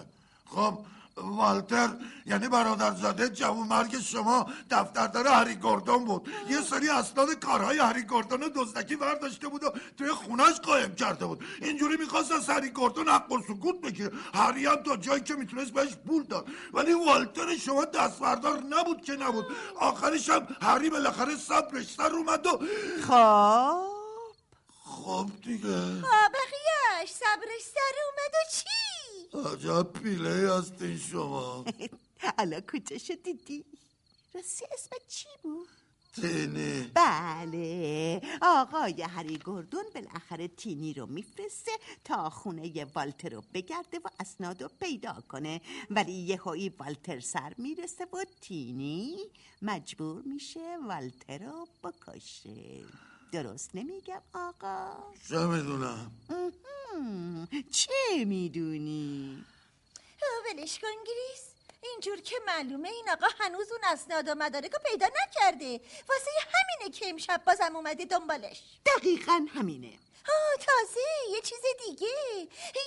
خب 0.45 0.79
والتر 1.23 1.89
یعنی 2.25 2.47
برادرزاده 2.47 3.29
جوون 3.29 3.67
مرگ 3.67 3.99
شما 3.99 4.49
دفتردار 4.69 5.27
هری 5.27 5.55
گردون 5.55 6.05
بود. 6.05 6.29
یه 6.49 6.61
سری 6.61 6.89
اسناد 6.89 7.33
کارهای 7.33 7.77
هری 7.77 8.03
گردون 8.09 8.41
رو 8.41 8.49
دزدکی 8.49 8.95
برداشته 8.95 9.47
بود 9.47 9.63
و 9.63 9.71
توی 9.97 10.09
خونش 10.09 10.59
قایم 10.59 10.95
کرده 10.95 11.25
بود. 11.25 11.43
اینجوری 11.61 11.97
می‌خواست 11.97 12.31
از 12.31 12.49
هری 12.49 12.71
گردون 12.75 13.09
حق 13.09 13.31
و 13.31 13.41
سکوت 13.41 13.81
بگیره. 13.81 14.11
هری 14.33 14.65
هم 14.65 14.75
تا 14.75 14.97
جایی 14.97 15.21
که 15.21 15.35
می‌تونست 15.35 15.71
بهش 15.71 15.95
پول 16.07 16.23
داد. 16.23 16.47
ولی 16.73 16.93
والتر 16.93 17.57
شما 17.57 17.85
دستبردار 17.85 18.59
نبود 18.69 19.01
که 19.01 19.13
نبود. 19.13 19.45
آخرش 19.79 20.29
هم 20.29 20.47
هری 20.61 20.89
بالاخره 20.89 21.35
صبرش 21.35 21.85
سر 21.95 22.11
اومد 22.15 22.45
و 22.45 22.59
خب. 23.07 23.99
خب 24.85 25.29
دیگه. 25.43 25.75
آه 25.77 26.29
بخیش 26.33 27.11
صبرش 27.11 27.61
سر 27.61 27.95
اومد 28.05 28.33
و 28.33 28.51
چی؟ 28.51 28.88
عجب 29.33 29.93
پیله 29.93 30.53
هستین 30.53 30.97
شما. 30.97 31.65
حالا 32.37 32.61
کجاشو 32.61 33.13
دیدی 33.23 33.65
راستی 34.33 34.65
اسمت 34.73 35.07
چی 35.07 35.27
بود؟ 35.43 35.67
تینی 36.13 36.91
بله. 36.93 38.21
آقای 38.41 39.01
هری 39.01 39.39
گردون 39.45 39.83
بالاخره 39.95 40.47
تینی 40.47 40.93
رو 40.93 41.05
میفرسته 41.05 41.71
تا 42.03 42.29
خونه 42.29 42.85
والتر 42.95 43.29
رو 43.29 43.43
بگرده 43.53 43.99
و 44.05 44.07
اسناد 44.19 44.63
رو 44.63 44.69
پیدا 44.79 45.23
کنه. 45.27 45.61
ولی 45.89 46.11
یهویی 46.11 46.69
والتر 46.69 47.19
سر 47.19 47.53
می‌رسه 47.57 48.05
و 48.05 48.25
تینی 48.41 49.17
مجبور 49.61 50.21
میشه 50.21 50.77
والتر 50.87 51.37
رو 51.37 51.67
بکشه. 51.83 53.08
درست 53.31 53.69
نمیگم 53.73 54.21
آقا. 54.33 55.13
چه 55.29 55.37
می‌دونم. 55.37 56.11
چه 57.71 58.25
می‌دونی؟ 58.25 59.45
ولش 60.45 60.79
کن 60.79 60.87
گریس. 61.07 61.43
اینجور 61.83 62.21
که 62.21 62.35
معلومه 62.47 62.89
این 62.89 63.09
آقا 63.09 63.27
هنوز 63.39 63.71
اون 63.71 63.81
اسناد 63.83 64.27
و 64.27 64.35
مدارک 64.35 64.71
رو 64.71 64.79
پیدا 64.91 65.05
نکرده. 65.07 65.81
واسه 66.09 66.31
همینه 66.53 66.97
که 66.97 67.09
امشب 67.09 67.41
بازم 67.45 67.75
اومده 67.75 68.05
دنبالش. 68.05 68.61
دقیقا 68.85 69.45
همینه. 69.49 69.99
آه 70.29 70.55
تازه 70.65 70.99
یه 71.31 71.41
چیز 71.41 71.61
دیگه. 71.85 72.07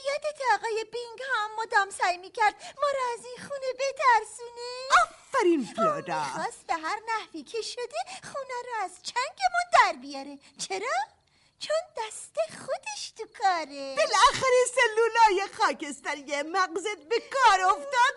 یادت 0.07 0.41
آقای 0.55 0.85
بینگ 0.93 1.21
هم 1.35 1.51
مدام 1.63 1.91
سعی 1.91 2.19
می‌کرد 2.19 2.55
ما 2.83 2.89
رو 2.89 3.19
از 3.19 3.25
این 3.25 3.37
خونه 3.49 3.73
بترسونه؟ 3.79 4.71
آفرین 5.03 5.65
فلورا 5.65 6.25
می‌خواست 6.25 6.67
به 6.67 6.75
هر 6.75 6.99
نحوی 7.09 7.43
که 7.43 7.63
شده 7.63 7.99
خونه 8.23 8.55
رو 8.67 8.85
از 8.85 8.91
چنگمون 9.03 9.67
در 9.73 9.93
بیاره. 10.03 10.39
چرا؟ 10.59 10.97
چون 11.59 11.77
دست 11.99 12.37
خودش 12.67 13.11
تو 13.11 13.25
کاره. 13.39 13.97
بالاخره 13.97 14.61
سلولای 14.75 15.49
خاکستری 15.61 16.43
مغزت 16.43 17.09
به 17.11 17.17
کار 17.33 17.61
افتاد. 17.61 18.17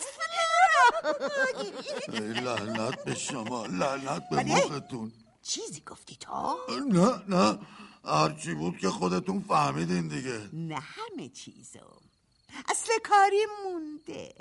ای 2.13 2.19
لعنت 2.19 3.03
به 3.03 3.15
شما 3.15 3.65
لعنت 3.65 4.29
به 4.29 4.43
مختون. 4.43 5.11
چیزی 5.43 5.81
گفتی 5.81 6.15
تو؟ 6.15 6.59
نه 6.89 7.23
نه. 7.27 7.59
هرچی 8.07 8.53
بود 8.53 8.77
که 8.77 8.89
خودتون 8.89 9.41
فهمیدین 9.47 10.07
دیگه 10.07 10.49
نه 10.53 10.79
همه 10.79 11.29
چیزو 11.29 11.79
اصل 12.69 12.91
کاری 13.03 13.45
مونده 13.63 14.33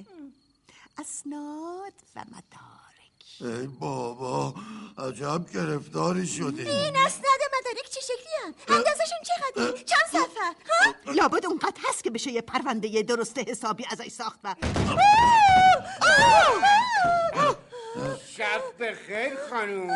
اسناد 0.99 1.93
و 2.17 2.21
مدارک 2.21 3.61
ای 3.61 3.67
بابا 3.67 4.55
عجب 4.99 5.51
گرفتاری 5.55 6.27
شدی 6.27 6.69
این 6.69 6.97
اسناد 6.97 7.41
مدارک 7.61 7.89
چه 7.91 8.01
شکلی 8.01 8.35
هم؟ 8.45 8.55
اندازشون 8.69 9.19
چقدره؟ 9.25 9.85
چند 9.85 10.07
صفحه؟ 10.13 10.45
ها؟ 10.45 11.13
لابد 11.13 11.47
اونقدر 11.47 11.81
هست 11.89 12.05
که 12.05 12.11
بشه 12.11 12.31
یه 12.31 12.41
پرونده 12.41 13.03
درست 13.03 13.39
حسابی 13.39 13.85
ازش 13.91 14.09
ساخت 14.09 14.39
و 14.45 14.55
شب 18.37 18.63
بخیر 18.81 19.37
خانوم 19.51 19.91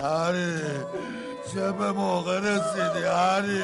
آره 0.00 0.86
چه 1.52 1.72
به 1.72 1.92
موقع 1.92 2.40
رسیدی 2.40 3.04
هری؟ 3.04 3.62